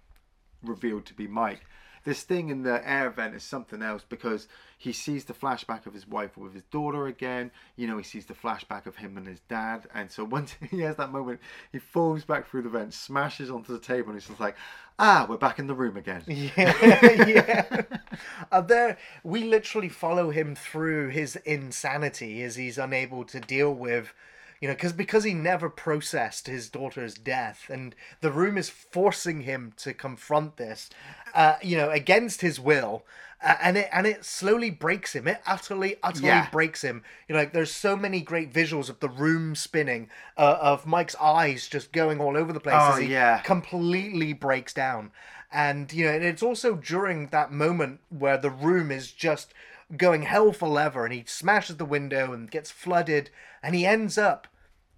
[0.63, 1.67] revealed to be Mike.
[2.05, 5.93] This thing in the air vent is something else because he sees the flashback of
[5.93, 7.51] his wife with his daughter again.
[7.77, 9.87] You know, he sees the flashback of him and his dad.
[9.95, 11.41] And so once he has that moment,
[11.73, 14.57] he falls back through the vent, smashes onto the table, and he's just like,
[14.99, 16.23] ah, we're back in the room again.
[16.27, 17.83] yeah, yeah.
[18.53, 24.13] Uh, there, we literally follow him through his insanity as he's unable to deal with,
[24.61, 29.43] you know, because because he never processed his daughter's death, and the room is forcing
[29.43, 30.91] him to confront this,
[31.35, 33.05] uh, you know, against his will.
[33.43, 35.27] Uh, and it and it slowly breaks him.
[35.27, 36.51] It utterly, utterly Yeah.
[36.51, 37.03] breaks him.
[37.27, 41.17] You know, like there's so many great visuals of the room spinning, uh, of Mike's
[41.17, 43.41] eyes just going all over the place Oh, as he yeah.
[43.41, 45.11] completely breaks down.
[45.51, 49.55] And you know, and it's also during that moment where the room is just
[49.97, 53.31] going hell for leather, and he smashes the window and gets flooded,
[53.63, 54.47] and he ends up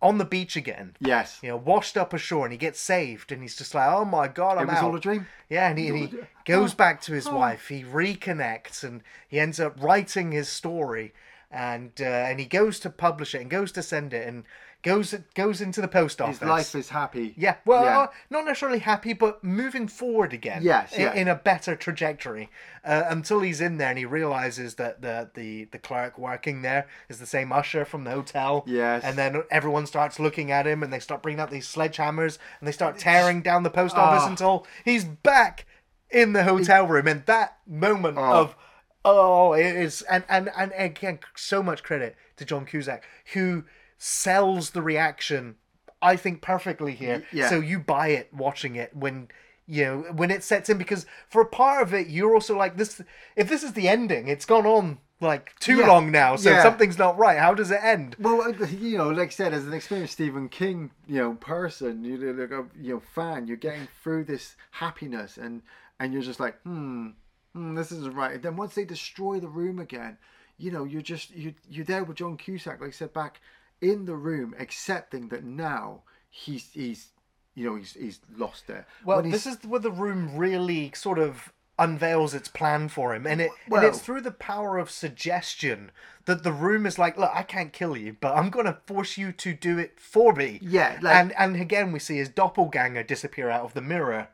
[0.00, 0.96] on the beach again.
[1.00, 1.38] Yes.
[1.42, 4.28] You know, washed up ashore, and he gets saved, and he's just like, "Oh my
[4.28, 5.26] god, I'm It was out." all a dream?
[5.48, 7.68] Yeah, and he, and he goes back to his wife.
[7.68, 11.14] He reconnects, and he ends up writing his story,
[11.50, 14.44] and uh, and he goes to publish it, and goes to send it, and
[14.82, 16.38] goes goes into the post office.
[16.40, 17.34] His life is happy.
[17.36, 17.98] Yeah, well, Yeah.
[18.00, 20.62] uh, not necessarily happy, but moving forward again.
[20.62, 21.12] Yes, i- yeah.
[21.14, 22.50] in a better trajectory.
[22.84, 26.88] Uh, until he's in there and he realizes that the, the the clerk working there
[27.08, 28.64] is the same usher from the hotel.
[28.66, 29.04] Yes.
[29.04, 32.66] And then everyone starts looking at him and they start bringing out these sledgehammers and
[32.66, 34.30] they start tearing down the post office Ah.
[34.30, 35.64] until he's back
[36.10, 37.06] in the hotel room.
[37.06, 38.22] And that moment Oh.
[38.40, 38.56] of
[39.04, 43.64] oh, it is and and and again, so much credit to John Cusack who
[44.02, 45.54] sells the reaction.
[46.02, 47.22] I think perfectly here.
[47.32, 47.48] yeah.
[47.48, 49.28] So you buy it watching it when
[49.64, 52.76] you know when it sets in because for a part of it you're also like
[52.76, 53.00] this
[53.36, 55.86] if this is the ending it's gone on like too Yeah.
[55.86, 56.62] long now so Yeah.
[56.62, 59.64] something's not right how does it end Well, uh, you know, like I said, as
[59.64, 63.86] an experienced Stephen King, you know, person, you like a you know fan, you're getting
[64.02, 65.62] through this happiness, and
[66.00, 67.10] and you're just like, hmm,
[67.54, 68.34] hmm this isn't right.
[68.34, 70.18] And then once they destroy the room again,
[70.58, 73.40] you know, you're just you you're there with John Cusack, like I said, back
[73.82, 77.08] in the room, accepting that now he's he's
[77.54, 78.84] you know he's he's lost it.
[79.04, 83.40] well this is where the room really sort of unveils its plan for him and
[83.40, 85.90] it and it's through the power of suggestion
[86.26, 89.32] that the room is like look i can't kill you but i'm gonna force you
[89.32, 93.50] to do it for me Yeah, like- and and again we see his doppelganger disappear
[93.50, 94.28] out of the mirror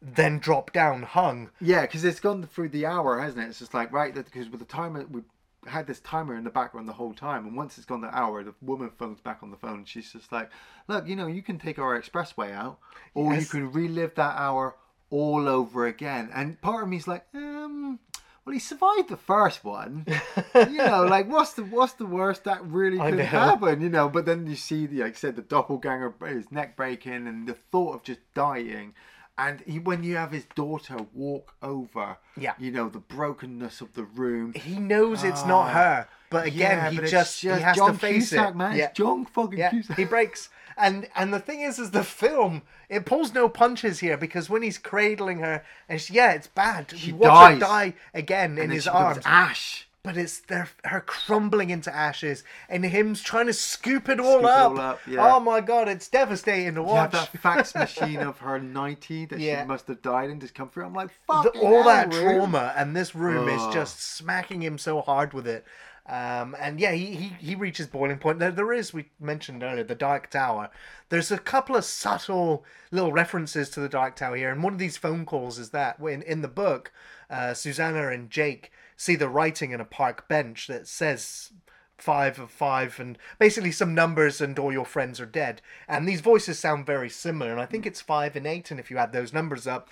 [0.00, 3.48] then drop down hung Yeah, because it's gone through the hour, hasn't it?
[3.48, 5.22] It's just like right because with the timer we
[5.66, 8.42] had this timer in the background the whole time, and once it's gone the hour,
[8.42, 9.78] the woman phones back on the phone.
[9.78, 10.50] And she's just like,
[10.88, 12.78] "Look, you know, you can take our expressway out,
[13.14, 14.76] or you can relive that hour
[15.10, 17.98] all over again." And part of me's like, um.
[18.44, 20.06] Well, he survived the first one.
[20.54, 23.80] you know, like what's the what's the worst that really could happen?
[23.80, 27.26] You know, but then you see, the, like I said, the doppelganger, his neck breaking,
[27.26, 28.94] and the thought of just dying.
[29.38, 32.54] And he, when you have his daughter walk over, Yeah.
[32.58, 34.54] you know the brokenness of the room.
[34.54, 37.76] he knows it's not ah, her but again Yeah, he but it's just, he has
[37.76, 38.76] John to face Cusack, it man.
[38.76, 39.96] yeah It's John fucking yeah Cusack.
[39.98, 44.16] he breaks and and the thing is is the film it pulls no punches here
[44.16, 47.68] because when he's cradling her and she, yeah it's bad She you watch her dies.
[47.68, 49.85] die again in and then his arms ash.
[50.06, 54.44] But it's their her crumbling into ashes and him trying to scoop it all Scoop
[54.44, 55.34] it up, all up, yeah.
[55.34, 59.62] oh my god it's devastating to watch that fax machine of her ninety that Yeah.
[59.62, 60.86] she must have died come through.
[60.86, 62.22] I'm like, fuck all that room.
[62.38, 65.64] trauma and this room is just smacking him so hard with it
[66.08, 69.82] um, and yeah he, he, he reaches boiling point there, there is we mentioned earlier
[69.82, 70.70] the dark tower
[71.08, 74.78] there's a couple of subtle little references to the dark tower here and one of
[74.78, 76.92] these phone calls is that when in the book
[77.28, 81.52] uh, susanna and jake see the writing in a park bench that says
[81.98, 85.62] five of five and basically some numbers and all your friends are dead.
[85.88, 88.90] And these voices sound very similar and i think it's five and eight and if
[88.90, 89.88] you add those numbers up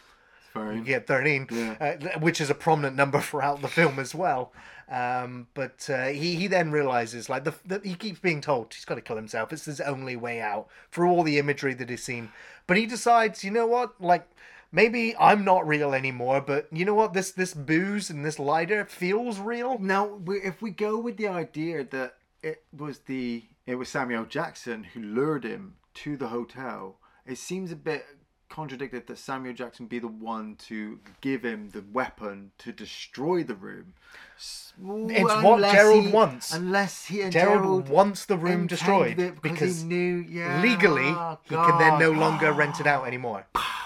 [0.76, 1.48] you get 13
[1.80, 4.52] uh, which is a prominent number throughout the film as well.
[4.88, 8.84] Um, but uh, he, he then realizes like the, the he keeps being told he's
[8.84, 9.52] got to kill himself.
[9.52, 12.30] It's his only way out for all the imagery that he's seen.
[12.66, 14.00] But he decides you know what?
[14.00, 14.28] Like
[14.74, 18.84] maybe i'm not real anymore but you know what this this booze and this lighter
[18.84, 23.88] feels real Now, if we go with the idea that it was the it was
[23.88, 28.04] Samuel Jackson who lured him to the hotel, it seems a bit
[28.50, 33.54] contradicted that Samuel Jackson be the one to give him the weapon to destroy the
[33.54, 33.94] room.
[34.36, 36.52] It's what Gerald he- wants.
[36.52, 41.08] Unless he and Gerald, Gerald, wants the room destroyed because, because he knew, yeah, legally
[41.08, 43.46] oh, he can then no longer rent it out anymore.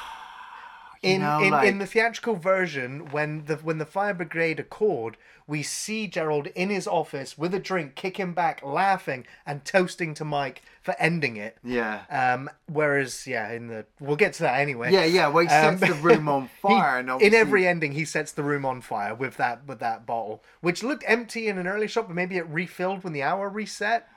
[1.02, 5.16] In, know, in, like- in the theatrical version, when the when the fire brigade called,
[5.46, 10.24] we see Gerald in his office with a drink, kicking back, laughing, and toasting to
[10.24, 11.56] Mike for ending it.
[11.62, 12.02] Yeah.
[12.10, 14.92] Um, whereas, yeah, in the we'll get to that anyway.
[14.92, 18.04] Yeah, yeah, well, he sets the room on he- fire and in every ending, he
[18.04, 21.66] sets the room on fire with that with that bottle, which looked empty in an
[21.66, 24.08] early shot, but maybe it refilled when the hour reset.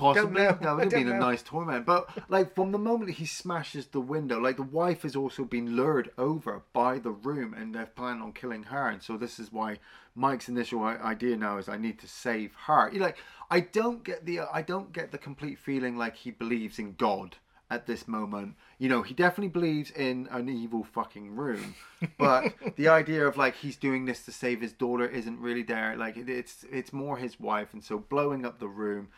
[0.00, 1.18] Possibly, that would have been a know.
[1.18, 1.84] nice torment.
[1.86, 5.76] But like from the moment he smashes the window, like the wife has also been
[5.76, 8.88] lured over by the room, and they're planning on killing her.
[8.88, 9.78] And so this is why
[10.14, 12.90] Mike's initial idea now is I need to save her.
[12.92, 13.18] You like,
[13.50, 17.36] I don't get the I don't get the complete feeling like he believes in God
[17.70, 18.56] at this moment.
[18.78, 21.74] You know, he definitely believes in an evil fucking room,
[22.18, 25.96] but the idea of like he's doing this to save his daughter isn't really there.
[25.96, 29.08] Like it, it's it's more his wife, and so blowing up the room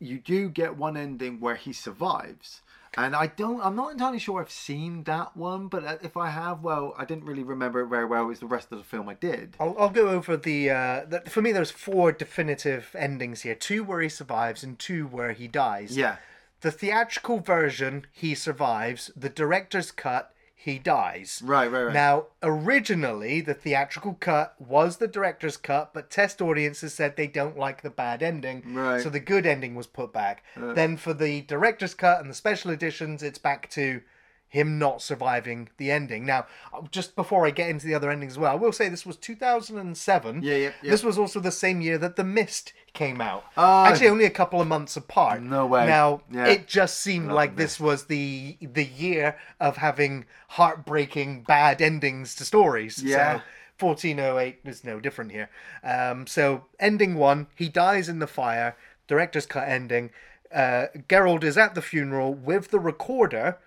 [0.00, 2.62] you do get one ending where he survives.
[2.94, 6.30] And I don't, I'm not entirely sure I've seen that one, but uh, if I
[6.30, 8.30] have, well, I didn't really remember it very well.
[8.30, 9.56] It's the rest of the film I did.
[9.60, 11.20] I'll, I'll go over the, uh, the.
[11.30, 15.46] For me, there's four definitive endings here: two where he survives, and two where he
[15.46, 15.96] dies.
[15.96, 16.16] Yeah.
[16.62, 19.12] The theatrical version, he survives.
[19.16, 21.40] The director's cut, he dies.
[21.42, 21.94] Right, right, right.
[21.94, 27.56] Now, originally, the theatrical cut was the director's cut, but test audiences said they don't
[27.56, 28.74] like the bad ending.
[28.74, 29.00] Right.
[29.00, 30.44] So the good ending was put back.
[30.54, 30.74] Uh.
[30.74, 34.02] then for the director's cut and the special editions, it's back to
[34.50, 36.26] him not surviving the ending.
[36.26, 38.88] Now, uh, just before I get into the other endings as well, I will say
[38.88, 40.42] this was 2007.
[40.42, 40.90] Yeah, yeah, yeah.
[40.90, 43.44] This was also the same year that The Mist came out.
[43.56, 43.86] Ah.
[43.86, 45.40] Actually, only a couple of months apart.
[45.40, 45.86] No way.
[45.86, 46.46] Now, Yeah.
[46.48, 52.34] it just seemed Love like this was the the year of having heartbreaking bad endings
[52.34, 53.02] to stories.
[53.02, 53.38] Yeah.
[53.38, 53.42] So
[53.78, 55.48] 1408 is no different here.
[55.82, 58.76] Um, so ending one, he dies in the fire.
[59.06, 60.10] Director's cut ending.
[60.52, 63.58] Uh, Gerald is at the funeral with the recorder.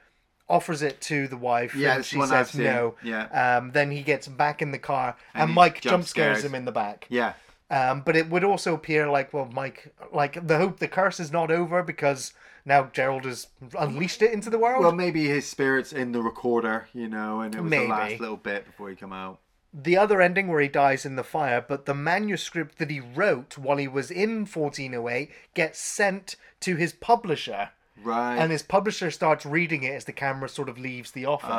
[0.49, 1.73] Offers it to the wife.
[1.75, 2.63] Yeah, and she one I've says seen.
[2.65, 2.95] no.
[3.03, 3.57] Yeah.
[3.57, 6.43] Um, then he gets back in the car, and, he Mike jump scares.
[6.43, 7.07] him in the back.
[7.09, 7.33] Yeah.
[7.69, 11.31] Um, but it would also appear like, well, Mike, like the hope, the curse is
[11.31, 12.33] not over because
[12.65, 13.47] now Gerald has
[13.79, 14.83] unleashed it into the world.
[14.83, 17.85] Well, maybe his spirit's in the recorder, you know, and it was Maybe.
[17.85, 19.39] the last little bit before he come out.
[19.73, 23.57] the other ending where he dies in the fire, but the manuscript that he wrote
[23.57, 27.69] while he was in 1408 gets sent to his publisher.
[28.01, 28.37] Right.
[28.37, 31.49] And his publisher starts reading it as the camera sort of leaves the office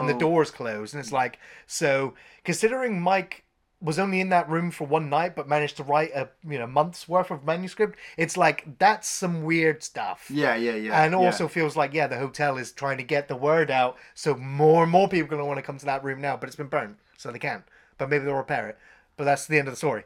[0.00, 0.18] and the Oh.
[0.18, 0.92] doors close.
[0.92, 3.44] And it's like, so considering Mike
[3.80, 6.66] was only in that room for one night but managed to write a you know
[6.66, 10.26] month's worth of manuscript, it's like that's some weird stuff.
[10.30, 11.02] yeah, yeah, yeah.
[11.04, 11.18] And yeah.
[11.18, 14.84] also feels like, yeah, the hotel is trying to get the word out, so more
[14.84, 16.56] and more people are going to want to come to that room now, but it's
[16.56, 17.64] been burned, so they can't.
[17.98, 18.78] But maybe they'll repair it.
[19.18, 20.04] But that's the end of the story.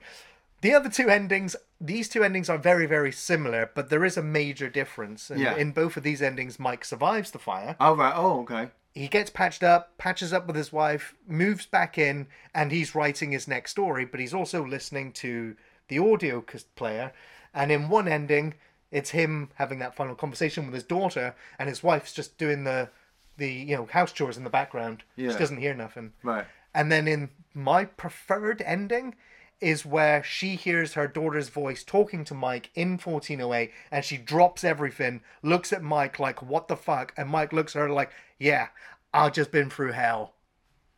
[0.61, 4.23] The other two endings, these two endings are very, very similar, but there is a
[4.23, 5.31] major difference.
[5.31, 5.55] And Yeah.
[5.57, 7.77] In both of these endings, Mike survives the fire.
[7.79, 8.13] Oh, right.
[8.17, 8.71] Oh, okay.
[8.95, 13.31] He gets patched up, patches up with his wife, moves back in, and he's writing
[13.31, 15.55] his next story, but he's also listening to
[15.87, 17.13] the audio player.
[17.55, 18.55] And in one ending,
[18.91, 22.89] it's him having that final conversation with his daughter, and his wife's just doing the,
[23.37, 25.05] the you know, house chores in the background.
[25.15, 25.31] Yeah.
[25.31, 26.13] She doesn't hear nothing.
[26.25, 26.47] Right.
[26.75, 29.15] And then in my preferred ending
[29.61, 34.65] is where she hears her daughter's voice talking to Mike in 1408 and she drops
[34.65, 37.13] everything, looks at Mike like, what the fuck?
[37.17, 38.69] And Mike looks at her like, yeah,
[39.13, 40.35] I've just been through hell.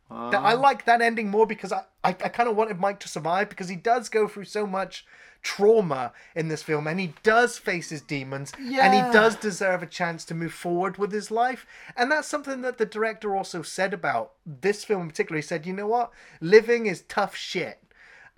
[0.09, 0.57] Th- I uh.
[0.57, 3.69] like that ending more because I, I, I kind of wanted Mike to survive because
[3.69, 5.05] he does go through so much
[5.41, 9.87] trauma in this film and he does face his demons and he does deserve a
[9.87, 11.65] chance to move forward with his life.
[11.95, 15.37] And that's something that the director also said about this film in particular.
[15.37, 16.11] He said, you know what?
[16.41, 17.81] Living is tough shit.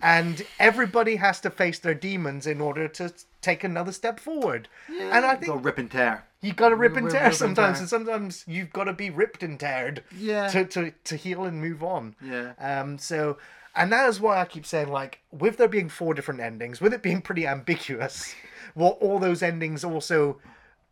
[0.03, 4.67] And everybody has to face their demons in order to take another step forward.
[4.91, 6.25] Yeah, and I Go think rip and tear.
[6.41, 7.81] you got to rip and tear rip and sometimes, tear.
[7.83, 10.49] and sometimes you've got to be ripped and teared Yeah.
[10.49, 12.15] to, to, to heal and move on.
[12.21, 12.51] Yeah.
[12.59, 12.97] Um.
[12.97, 13.37] So,
[13.75, 16.93] and that is why I keep saying, like, with there being four different endings, with
[16.93, 18.35] it being pretty ambiguous,
[18.73, 20.39] what all those endings also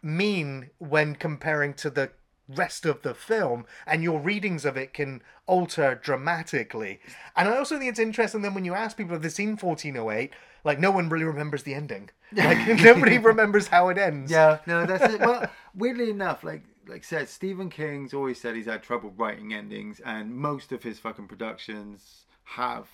[0.02, 2.10] mean when comparing to the
[2.56, 7.00] rest of the film, and your readings of it can alter dramatically.
[7.36, 10.32] And I also think it's interesting then when you ask people if they've seen 1408,
[10.64, 12.10] like, no one really remembers the ending.
[12.34, 14.32] Like, nobody remembers how it ends.
[14.32, 15.20] Yeah, no, that's it.
[15.20, 19.54] Well, weirdly enough, like like I said, Stephen King's always said he's had trouble writing
[19.54, 22.88] endings, and most of his fucking productions have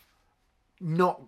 [0.81, 1.21] not.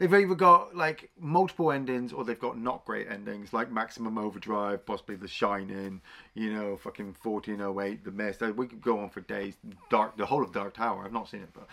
[0.00, 4.86] They've either got like multiple endings or they've got not great endings, like Maximum Overdrive,
[4.86, 6.00] possibly The Shining,
[6.32, 8.42] you know, fucking 1408, The Mist.
[8.42, 9.56] Uh, we could go on for days.
[9.90, 11.04] Dark, the whole of Dark Tower.
[11.04, 11.66] I've not seen it, but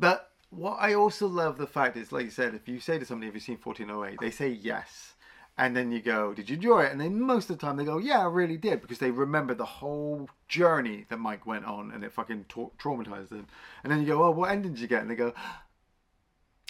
[0.00, 3.06] but what I also love the fact is, like you said, if you say to
[3.06, 5.14] somebody, "Have you seen 1408?" They say yes,
[5.56, 7.84] and then you go, "Did you enjoy it?" And then most of the time they
[7.84, 11.92] go, "Yeah, I really did," because they remember the whole journey that Mike went on,
[11.92, 13.46] and it fucking tra- traumatized them.
[13.84, 15.34] And then you go, "Oh, what ending did you get?" And they go,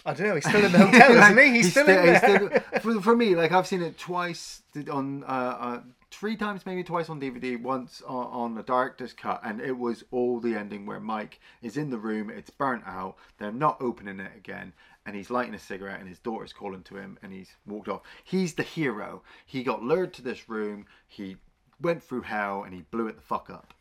[0.06, 0.34] I don't know.
[0.34, 1.50] He's still in the hotel, Like, isn't he?
[1.52, 2.60] He's, still, in he's there.
[2.62, 6.84] still- for, for me, like I've seen it twice on, uh, uh, three times, maybe
[6.84, 10.84] twice on DVD, once on, on the director's cut, and it was all the ending
[10.86, 14.72] where Mike is in the room, it's burnt out, they're not opening it again,
[15.06, 18.02] and he's lighting a cigarette, and his daughter's calling to him, and he's walked off.
[18.24, 19.22] He's the hero.
[19.46, 20.86] He got lured to this room.
[21.08, 21.36] He
[21.80, 23.74] went through hell, and he blew it the fuck up.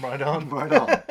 [0.00, 0.48] Right on.
[0.54, 1.02] Right on.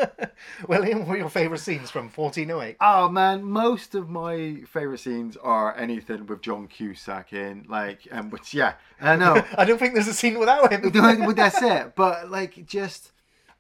[0.67, 2.77] well, Ian, what are your favourite scenes from 1408?
[2.81, 8.31] Oh man, most of my favorite scenes are anything with John Cusack in, like, and
[8.31, 9.43] which yeah, I know.
[9.57, 10.91] I don't think there's a scene without him.
[10.93, 11.95] Well, that's it.
[11.95, 13.11] But like, just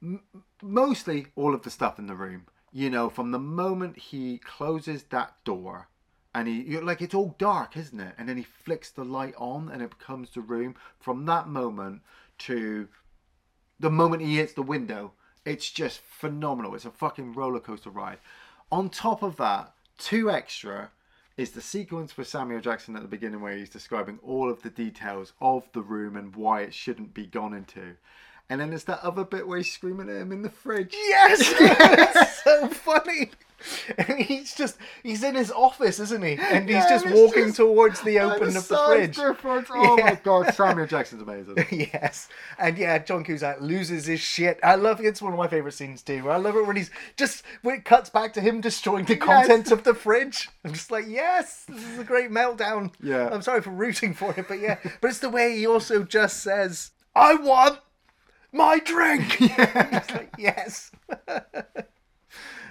[0.01, 0.21] m-
[0.61, 2.45] mostly all of the stuff in the room.
[2.71, 5.89] You know, from the moment he closes that door,
[6.33, 8.15] and he you're like it's all dark, isn't it?
[8.17, 10.75] And then he flicks the light on, and it becomes the room.
[10.99, 12.01] From that moment
[12.39, 12.87] to
[13.83, 15.11] the moment he hits the window,
[15.45, 16.73] it's just phenomenal.
[16.73, 18.19] It's a fucking roller coaster ride.
[18.71, 20.91] On top of that, two extra
[21.35, 24.69] is the sequence with Samuel Jackson at the beginning where he's describing all of the
[24.69, 27.97] details of the room and why it shouldn't be gone into.
[28.49, 30.93] And then there's that other bit where he's screaming at him in the fridge.
[30.93, 33.31] Yes, it's so funny.
[33.97, 36.37] And he's just, he's in his office, isn't he?
[36.39, 39.15] And he's Yeah, just it's walking just- towards the open the of the fridge.
[39.15, 39.69] difference.
[39.73, 40.03] Oh Yeah.
[40.05, 41.55] my god, Samuel Jackson's amazing.
[41.71, 44.59] Yes, and yeah, John Cusack loses his shit.
[44.63, 45.05] I love it.
[45.05, 46.29] It's one of my favorite scenes too.
[46.29, 49.71] I love it when he's just when it cuts back to him destroying the contents
[49.71, 50.49] of the fridge.
[50.65, 52.91] I'm just like, yes, this is a great meltdown.
[53.01, 53.29] Yeah.
[53.31, 56.41] I'm sorry for rooting for it, but yeah, but it's the way he also just
[56.43, 57.79] says, "I want
[58.51, 60.91] my drink." It's like, yes.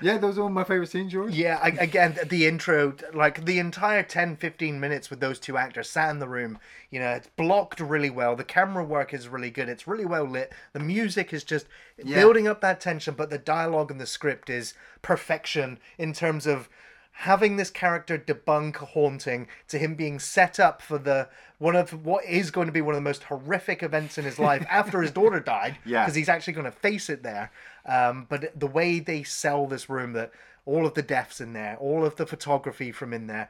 [0.03, 1.33] Yeah, those are all my favorite scenes, George.
[1.35, 5.89] Yeah, I, again, the intro, like the entire 10, 15 minutes with those two actors
[5.89, 6.59] sat in the room,
[6.91, 8.37] you know, it's blocked really well.
[8.37, 9.69] The camera work is really good.
[9.69, 10.53] It's really well lit.
[10.73, 11.67] The music is just
[12.03, 12.17] Yeah.
[12.17, 16.69] building up that tension, but the dialogue and the script is perfection in terms of
[17.13, 22.05] having this character debunk a haunting to him being set up for the one of
[22.05, 25.03] what is going to be one of the most horrific events in his life after
[25.03, 26.03] his daughter died Yeah.
[26.05, 27.51] because he's actually going to face it there
[27.87, 30.33] um, but the way they sell this room that
[30.65, 33.49] all of the deaths in there all of the photography from in there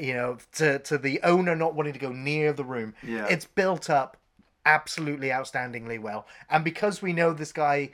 [0.00, 3.26] you know to, to the owner not wanting to go near the room Yeah.
[3.28, 4.16] it's built up
[4.64, 7.90] absolutely outstandingly well and because we know this guy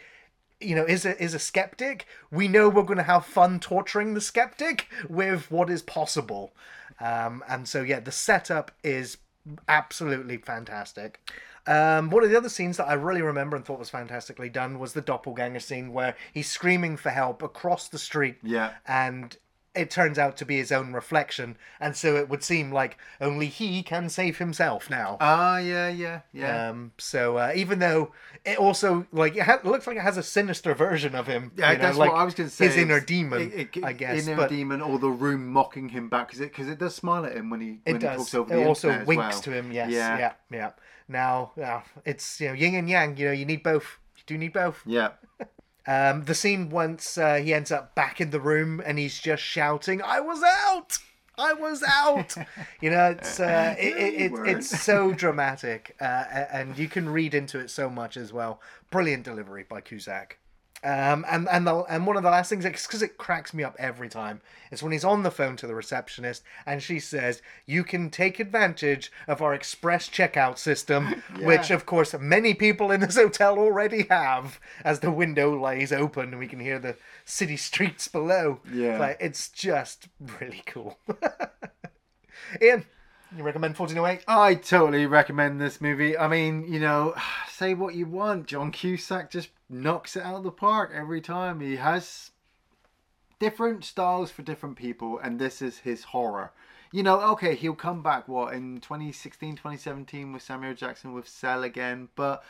[0.61, 2.07] you know is a is a skeptic.
[2.31, 6.53] We know we're going to have fun torturing the skeptic with what is possible.
[7.01, 9.18] Um, and so yeah the setup is
[9.68, 11.21] absolutely fantastic.
[11.66, 14.79] Um, one of the other scenes that I really remember and thought was fantastically done
[14.79, 18.37] was the doppelganger scene where he's screaming for help across the street.
[18.42, 18.73] Yeah.
[18.87, 19.37] and
[19.74, 23.46] it turns out to be his own reflection and so it would seem like only
[23.46, 26.70] he can save himself now Ah, yeah, yeah, yeah.
[26.70, 28.12] um, so uh, even though
[28.44, 31.72] it also like it, ha- looks like it has a sinister version of him, Yeah,
[31.72, 32.66] you know, that's like what I was going to say.
[32.66, 34.26] His inner demon, it- it- I guess.
[34.26, 37.26] Inner but demon, or the room mocking him back, because it because it does smile
[37.26, 39.35] at him when he when it he talks over It the also internet as winks
[39.35, 39.42] well.
[39.42, 39.72] to him.
[39.72, 39.90] Yes.
[39.90, 40.18] Yeah.
[40.18, 40.33] Yeah.
[40.50, 40.70] Yeah.
[41.09, 43.16] Now, yeah, it's you know yin and yang.
[43.16, 43.98] You know, you need both.
[44.16, 44.83] You do need both.
[44.87, 45.11] Yeah.
[45.88, 49.42] Um, the scene once uh, he ends up back in the room and he's just
[49.42, 50.98] shouting, "I was out."
[51.38, 52.35] I was out.
[52.81, 57.33] you know, it's uh, it, it, it, it's so dramatic, uh, and you can read
[57.33, 58.61] into it so much as well.
[58.90, 60.38] Brilliant delivery by Cusack.
[60.85, 63.75] Um, and and the, and one of the last things, because it cracks me up
[63.79, 67.83] every time, is when he's on the phone to the receptionist and she says, "You
[67.83, 73.17] can take advantage of our express checkout system," which of course many people in this
[73.17, 74.61] hotel already have.
[74.85, 78.61] As the window lays open, and we can hear the city streets below.
[78.73, 78.99] Yeah.
[78.99, 80.99] like, it's just really cool.
[82.62, 82.87] Ian,
[83.37, 84.25] you recommend 1408?
[84.27, 86.17] I totally recommend this movie.
[86.17, 87.14] I mean, you know,
[87.51, 88.47] say what you want.
[88.47, 91.61] John Cusack just knocks it out of the park every time.
[91.61, 92.31] He has
[93.38, 96.53] different styles for different people, and this is his horror.
[96.91, 101.62] You know, okay, he'll come back, what, in 2016, 2017 with Samuel Jackson with Cell
[101.62, 102.43] again, but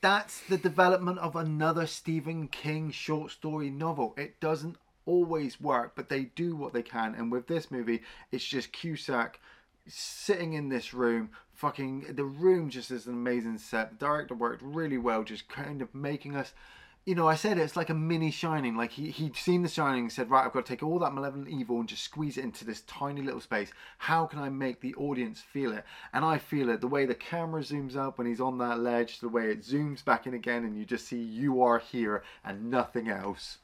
[0.00, 4.14] that's the development of another Stephen King short story novel.
[4.16, 7.14] It doesn't always work, but they do what they can.
[7.16, 9.40] And with this movie, it's just Cusack
[9.86, 11.30] sitting in this room.
[11.52, 13.90] Fucking the room just is an amazing set.
[13.90, 16.52] The director worked really well, just kind of making us
[17.04, 18.76] you know, I said it's like a mini Shining.
[18.76, 21.12] Like he he'd seen the Shining, and said, right, I've got to take all that
[21.12, 23.72] malevolent evil and just squeeze it into this tiny little space.
[23.98, 25.84] How can I make the audience feel it?
[26.12, 29.18] And I feel it the way the camera zooms up when he's on that ledge,
[29.18, 32.70] the way it zooms back in again, and you just see you are here and
[32.70, 33.58] nothing else.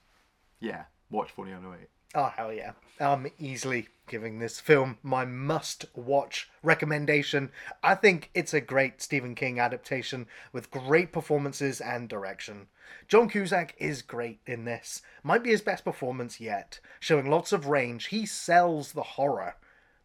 [0.59, 1.89] Yeah, watch 4908.
[2.15, 2.73] Oh hell yeah!
[2.99, 7.51] I'm easily giving this film my must-watch recommendation.
[7.83, 12.69] I think it's a great Stephen King adaptation with great performances and direction.
[13.09, 15.03] John Cusack is great in this.
[15.23, 18.07] Might be his best performance yet, showing lots of range.
[18.07, 19.57] He sells the horror.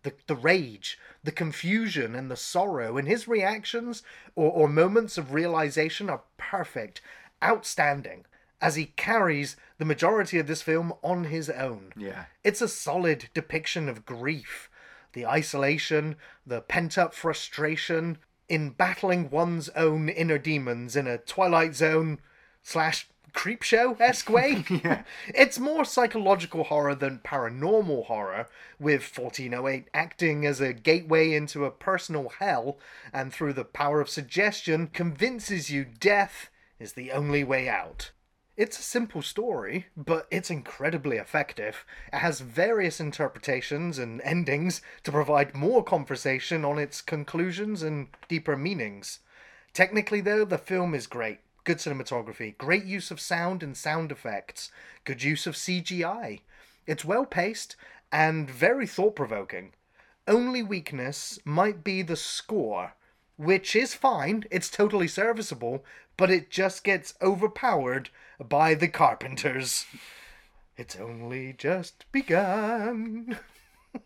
[0.04, 4.04] The, the rage, the confusion, and the sorrow, and his reactions
[4.36, 7.00] or, or moments of realization are perfect,
[7.42, 8.26] outstanding
[8.62, 11.94] as he carries the majority of this film on his own.
[11.98, 12.26] Yeah.
[12.44, 14.70] It's a solid depiction of grief,
[15.14, 18.18] the isolation, the pent up frustration
[18.50, 22.20] in battling one's own inner demons in a Twilight Zone
[22.62, 24.64] slash Creepshow esque way.
[24.70, 25.04] Yeah.
[25.28, 28.48] It's more psychological horror than paranormal horror,
[28.80, 32.78] with 1408 acting as a gateway into a personal hell,
[33.12, 36.50] and through the power of suggestion, convinces you death
[36.80, 38.12] is the only way out.
[38.56, 41.84] It's a simple story, but it's incredibly effective.
[42.12, 48.56] It has various interpretations and endings to provide more conversation on its conclusions and deeper
[48.56, 49.22] meanings.
[49.74, 51.40] Technically, though, the film is great.
[51.64, 54.70] Good cinematography, great use of sound and sound effects,
[55.04, 56.42] good use of CGI.
[56.86, 57.76] It's well paced
[58.12, 59.74] and very thought provoking.
[60.28, 62.94] Only weakness might be the score,
[63.36, 65.84] which is fine, it's totally serviceable,
[66.18, 68.10] but it just gets overpowered
[68.50, 69.86] by the Carpenters.
[70.78, 73.38] It's only just begun.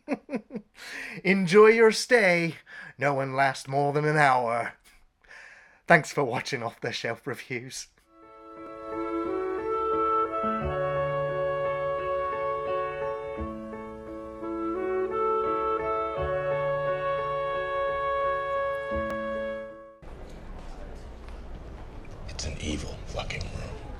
[1.24, 2.56] Enjoy your stay.
[2.98, 4.74] No one lasts more than an hour.
[5.88, 7.88] Thanks for watching Off the Shelf Reviews.